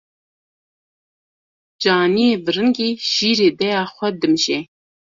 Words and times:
Caniyê 1.81 2.31
viringî 2.45 2.89
şîrê 3.11 3.49
dêya 3.59 3.83
xwe 3.93 4.09
dimije. 4.19 4.59